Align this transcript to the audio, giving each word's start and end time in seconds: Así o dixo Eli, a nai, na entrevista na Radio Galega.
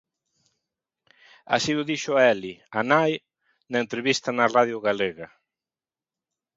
Así 1.55 1.71
o 1.81 1.87
dixo 1.89 2.13
Eli, 2.31 2.53
a 2.79 2.81
nai, 2.91 3.13
na 3.71 3.77
entrevista 3.85 4.29
na 4.37 4.45
Radio 4.55 4.77
Galega. 4.87 5.27